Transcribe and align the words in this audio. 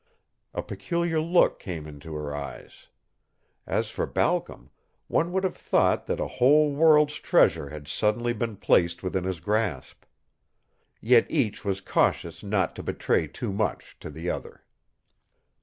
A 0.55 0.63
peculiar 0.63 1.21
look 1.21 1.59
came 1.59 1.85
into 1.85 2.15
her 2.15 2.35
eyes. 2.35 2.87
As 3.67 3.91
for 3.91 4.07
Balcom, 4.07 4.71
one 5.07 5.31
would 5.31 5.43
have 5.43 5.55
thought 5.55 6.07
that 6.07 6.19
a 6.19 6.25
whole 6.27 6.71
world's 6.73 7.17
treasure 7.17 7.69
had 7.69 7.87
suddenly 7.87 8.33
been 8.33 8.57
placed 8.57 9.03
within 9.03 9.25
his 9.25 9.39
grasp. 9.39 10.05
Yet 11.01 11.27
each 11.29 11.63
was 11.63 11.81
cautious 11.81 12.41
not 12.41 12.75
to 12.77 12.81
betray 12.81 13.27
too 13.27 13.53
much 13.53 13.95
to 13.99 14.09
the 14.09 14.27
other. 14.27 14.63